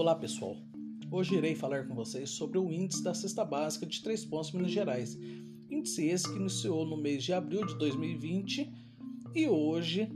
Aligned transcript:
Olá 0.00 0.14
pessoal, 0.14 0.56
hoje 1.10 1.34
irei 1.34 1.54
falar 1.54 1.88
com 1.88 1.94
vocês 1.94 2.28
sobre 2.30 2.58
o 2.58 2.70
índice 2.70 3.02
da 3.02 3.14
cesta 3.14 3.44
básica 3.44 3.86
de 3.86 4.02
Três 4.02 4.24
Pontos 4.24 4.52
Minas 4.52 4.70
Gerais. 4.70 5.18
Índice 5.70 6.06
esse 6.06 6.30
que 6.30 6.38
iniciou 6.38 6.84
no 6.84 6.96
mês 6.96 7.24
de 7.24 7.32
abril 7.32 7.64
de 7.66 7.76
2020 7.78 8.70
e 9.34 9.48
hoje 9.48 10.12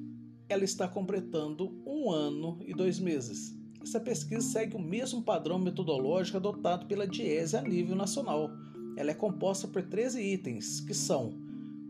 ela 0.49 0.65
está 0.65 0.87
completando 0.87 1.83
um 1.87 2.11
ano 2.11 2.59
e 2.67 2.75
dois 2.75 2.99
meses. 2.99 3.59
Essa 3.83 3.99
pesquisa 3.99 4.41
segue 4.41 4.77
o 4.77 4.81
mesmo 4.81 5.23
padrão 5.23 5.59
metodológico 5.59 6.37
adotado 6.37 6.87
pela 6.87 7.07
Diese 7.07 7.57
a 7.57 7.63
nível 7.63 7.97
nacional. 7.97 8.51
Ela 8.97 9.11
é 9.11 9.15
composta 9.15 9.67
por 9.67 9.83
13 9.83 10.23
itens, 10.23 10.81
que 10.81 10.95
são 10.95 11.44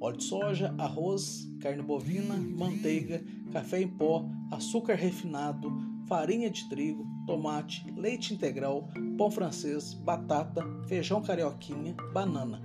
óleo 0.05 0.18
de 0.18 0.25
soja, 0.25 0.75
arroz, 0.77 1.50
carne 1.61 1.82
bovina, 1.82 2.36
manteiga, 2.36 3.25
café 3.50 3.81
em 3.81 3.89
pó, 3.89 4.29
açúcar 4.50 4.95
refinado, 4.95 5.72
farinha 6.07 6.50
de 6.50 6.68
trigo, 6.68 7.07
tomate, 7.26 7.90
leite 7.96 8.35
integral, 8.35 8.89
pão 9.17 9.31
francês, 9.31 9.95
batata, 9.95 10.62
feijão 10.86 11.22
carioquinha, 11.22 11.96
banana. 12.12 12.62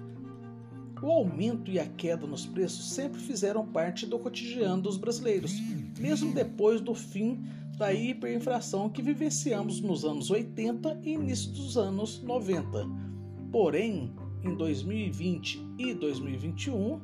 O 1.01 1.07
aumento 1.07 1.71
e 1.71 1.79
a 1.79 1.85
queda 1.85 2.27
nos 2.27 2.45
preços 2.45 2.91
sempre 2.91 3.21
fizeram 3.21 3.65
parte 3.65 4.05
do 4.05 4.19
cotidiano 4.19 4.81
dos 4.81 4.97
brasileiros, 4.97 5.53
mesmo 5.97 6.33
depois 6.33 6.81
do 6.81 6.93
fim 6.93 7.41
da 7.77 7.93
hiperinflação 7.93 8.89
que 8.89 9.01
vivenciamos 9.01 9.79
nos 9.79 10.03
anos 10.03 10.29
80 10.29 10.99
e 11.03 11.13
início 11.13 11.51
dos 11.53 11.77
anos 11.77 12.21
90. 12.21 12.85
Porém, 13.49 14.13
em 14.43 14.53
2020 14.53 15.65
e 15.77 15.93
2021, 15.93 16.99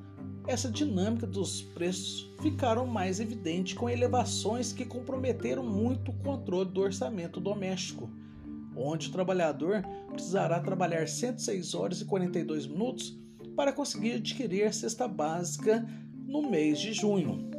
essa 0.47 0.69
dinâmica 0.69 1.25
dos 1.25 1.61
preços 1.61 2.29
ficaram 2.41 2.85
mais 2.85 3.19
evidente 3.19 3.75
com 3.75 3.89
elevações 3.89 4.71
que 4.71 4.85
comprometeram 4.85 5.63
muito 5.63 6.11
o 6.11 6.13
controle 6.15 6.69
do 6.69 6.81
orçamento 6.81 7.39
doméstico, 7.39 8.09
onde 8.75 9.09
o 9.09 9.11
trabalhador 9.11 9.83
precisará 10.11 10.59
trabalhar 10.59 11.07
106 11.07 11.73
horas 11.73 12.01
e 12.01 12.05
42 12.05 12.67
minutos 12.67 13.17
para 13.55 13.73
conseguir 13.73 14.13
adquirir 14.13 14.67
a 14.67 14.71
cesta 14.71 15.07
básica 15.07 15.87
no 16.27 16.49
mês 16.49 16.79
de 16.79 16.93
junho 16.93 17.49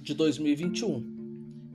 de 0.00 0.14
2021. 0.14 1.18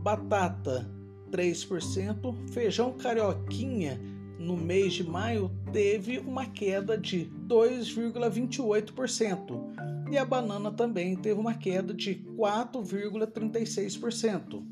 batata 0.02 0.88
3%, 1.30 2.34
feijão 2.50 2.92
carioquinha 2.92 4.00
no 4.38 4.56
mês 4.56 4.94
de 4.94 5.04
maio 5.04 5.50
teve 5.72 6.18
uma 6.18 6.46
queda 6.46 6.96
de 6.96 7.30
2,28% 7.46 10.08
e 10.10 10.16
a 10.16 10.24
banana 10.24 10.70
também 10.70 11.14
teve 11.16 11.38
uma 11.38 11.52
queda 11.54 11.92
de 11.92 12.24
4,36%. 12.36 14.64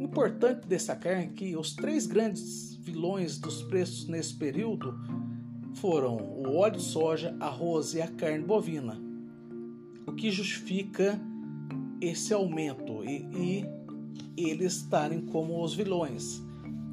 Importante 0.00 0.66
destacar 0.66 1.28
que 1.28 1.56
os 1.56 1.72
três 1.74 2.04
grandes 2.06 2.74
vilões 2.76 3.38
dos 3.38 3.62
preços 3.62 4.08
nesse 4.08 4.34
período 4.34 4.92
foram 5.74 6.16
o 6.16 6.56
óleo 6.56 6.76
de 6.76 6.82
soja, 6.82 7.36
arroz 7.40 7.94
e 7.94 8.02
a 8.02 8.08
carne 8.08 8.44
bovina, 8.44 9.00
o 10.06 10.12
que 10.12 10.30
justifica 10.30 11.20
esse 12.00 12.32
aumento 12.32 13.04
e, 13.04 13.26
e 13.32 13.66
eles 14.36 14.76
estarem 14.76 15.20
como 15.20 15.62
os 15.62 15.74
vilões. 15.74 16.42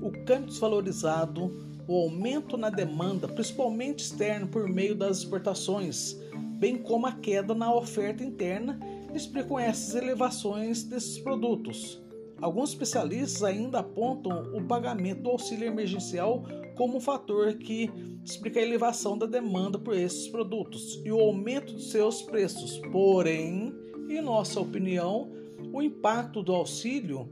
O 0.01 0.11
câmbio 0.25 0.47
desvalorizado, 0.47 1.51
o 1.87 1.95
aumento 2.03 2.57
na 2.57 2.69
demanda, 2.69 3.27
principalmente 3.27 3.99
externo 3.99 4.47
por 4.47 4.67
meio 4.67 4.95
das 4.95 5.19
exportações, 5.19 6.17
bem 6.57 6.77
como 6.77 7.05
a 7.05 7.11
queda 7.11 7.53
na 7.53 7.73
oferta 7.73 8.23
interna, 8.23 8.79
explicam 9.13 9.59
essas 9.59 9.95
elevações 9.95 10.83
desses 10.83 11.19
produtos. 11.19 12.00
Alguns 12.41 12.71
especialistas 12.71 13.43
ainda 13.43 13.79
apontam 13.79 14.51
o 14.55 14.63
pagamento 14.63 15.21
do 15.21 15.29
auxílio 15.29 15.67
emergencial 15.67 16.43
como 16.75 16.97
um 16.97 17.01
fator 17.01 17.53
que 17.53 17.91
explica 18.25 18.59
a 18.59 18.63
elevação 18.63 19.15
da 19.15 19.27
demanda 19.27 19.77
por 19.77 19.95
esses 19.95 20.27
produtos 20.27 20.99
e 21.05 21.11
o 21.11 21.19
aumento 21.19 21.75
de 21.75 21.83
seus 21.83 22.23
preços. 22.23 22.79
Porém, 22.91 23.71
em 24.09 24.21
nossa 24.21 24.59
opinião, 24.59 25.31
o 25.71 25.83
impacto 25.83 26.41
do 26.41 26.53
auxílio 26.53 27.29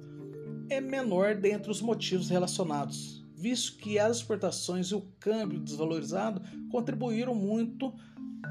é 0.69 0.79
menor 0.79 1.35
dentre 1.35 1.71
os 1.71 1.81
motivos 1.81 2.29
relacionados, 2.29 3.25
visto 3.35 3.77
que 3.77 3.97
as 3.97 4.17
exportações 4.17 4.87
e 4.87 4.95
o 4.95 5.01
câmbio 5.19 5.59
desvalorizado 5.59 6.41
contribuíram 6.69 7.33
muito 7.33 7.91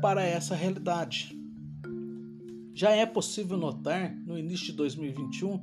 para 0.03 0.23
essa 0.25 0.57
realidade. 0.57 1.39
Já 2.75 2.91
é 2.91 3.07
possível 3.07 3.57
notar, 3.57 4.15
no 4.25 4.39
início 4.39 4.67
de 4.67 4.73
2021, 4.73 5.61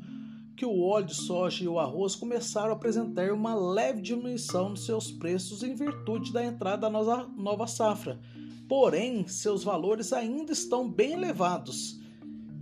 que 0.56 0.66
o 0.66 0.82
óleo 0.82 1.08
de 1.08 1.16
soja 1.16 1.64
e 1.64 1.68
o 1.68 1.80
arroz 1.80 2.16
começaram 2.16 2.70
a 2.70 2.74
apresentar 2.74 3.32
uma 3.32 3.54
leve 3.54 4.02
diminuição 4.02 4.70
nos 4.70 4.86
seus 4.86 5.12
preços 5.12 5.64
em 5.64 5.76
virtude 5.76 6.32
da 6.32 6.46
entrada 6.46 6.90
da 6.90 7.28
nova 7.28 7.68
safra. 7.68 8.20
Porém, 8.68 9.28
seus 9.28 9.64
valores 9.64 10.14
ainda 10.14 10.54
estão 10.54 10.90
bem 10.90 11.14
elevados 11.14 12.00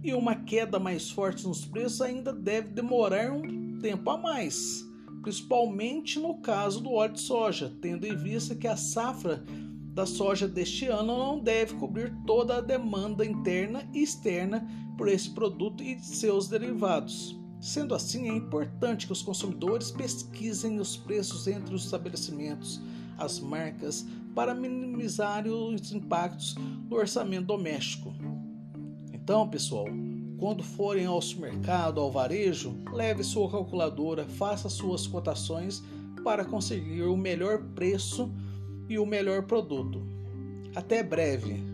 e 0.03 0.13
uma 0.13 0.35
queda 0.35 0.79
mais 0.79 1.09
forte 1.09 1.47
nos 1.47 1.63
preços 1.63 2.01
ainda 2.01 2.33
deve 2.33 2.69
demorar 2.69 3.31
um 3.31 3.79
tempo 3.79 4.09
a 4.09 4.17
mais, 4.17 4.83
principalmente 5.21 6.19
no 6.19 6.41
caso 6.41 6.81
do 6.81 6.91
óleo 6.91 7.13
de 7.13 7.21
soja, 7.21 7.71
tendo 7.79 8.05
em 8.05 8.15
vista 8.15 8.55
que 8.55 8.67
a 8.67 8.75
safra 8.75 9.43
da 9.93 10.05
soja 10.05 10.47
deste 10.47 10.87
ano 10.87 11.17
não 11.17 11.39
deve 11.39 11.75
cobrir 11.75 12.11
toda 12.25 12.57
a 12.57 12.61
demanda 12.61 13.23
interna 13.23 13.87
e 13.93 14.01
externa 14.01 14.67
por 14.97 15.07
esse 15.07 15.29
produto 15.29 15.83
e 15.83 15.97
seus 15.99 16.47
derivados. 16.47 17.42
Sendo 17.63 17.95
assim, 17.95 18.29
é 18.29 18.35
importante 18.35 19.05
que 19.05 19.13
os 19.13 19.21
consumidores 19.21 19.89
pesquisem 19.89 20.81
os 20.81 20.97
preços 20.97 21.47
entre 21.47 21.73
os 21.73 21.85
estabelecimentos, 21.85 22.81
as 23.17 23.39
marcas, 23.39 24.05
para 24.35 24.53
minimizar 24.53 25.47
os 25.47 25.93
impactos 25.93 26.55
do 26.89 26.95
orçamento 26.97 27.45
doméstico. 27.45 28.13
Então, 29.13 29.47
pessoal, 29.47 29.87
Quando 30.37 30.61
forem 30.61 31.05
ao 31.05 31.21
supermercado, 31.21 32.01
ao 32.01 32.11
varejo, 32.11 32.75
leve 32.91 33.23
sua 33.23 33.49
calculadora, 33.49 34.25
faça 34.25 34.67
suas 34.67 35.07
cotações 35.07 35.81
para 36.21 36.43
conseguir 36.43 37.03
o 37.03 37.15
melhor 37.15 37.63
preço 37.73 38.29
e 38.89 38.99
o 38.99 39.05
melhor 39.05 39.43
produto. 39.43 40.01
Até 40.75 41.01
breve! 41.01 41.72